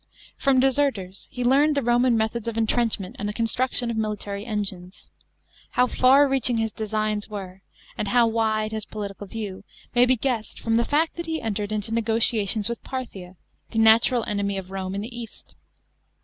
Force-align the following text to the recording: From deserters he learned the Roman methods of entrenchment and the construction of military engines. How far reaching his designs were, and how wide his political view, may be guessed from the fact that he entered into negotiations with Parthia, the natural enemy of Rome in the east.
From 0.35 0.59
deserters 0.59 1.27
he 1.29 1.43
learned 1.43 1.75
the 1.75 1.83
Roman 1.83 2.17
methods 2.17 2.47
of 2.47 2.57
entrenchment 2.57 3.15
and 3.19 3.29
the 3.29 3.33
construction 3.33 3.91
of 3.91 3.97
military 3.97 4.47
engines. 4.47 5.11
How 5.73 5.85
far 5.85 6.27
reaching 6.27 6.57
his 6.57 6.71
designs 6.71 7.29
were, 7.29 7.61
and 7.99 8.07
how 8.07 8.25
wide 8.25 8.71
his 8.71 8.83
political 8.85 9.27
view, 9.27 9.63
may 9.93 10.07
be 10.07 10.15
guessed 10.17 10.59
from 10.59 10.77
the 10.77 10.85
fact 10.85 11.17
that 11.17 11.27
he 11.27 11.39
entered 11.39 11.71
into 11.71 11.93
negotiations 11.93 12.67
with 12.67 12.83
Parthia, 12.83 13.35
the 13.69 13.77
natural 13.77 14.23
enemy 14.25 14.57
of 14.57 14.71
Rome 14.71 14.95
in 14.95 15.01
the 15.01 15.15
east. 15.15 15.55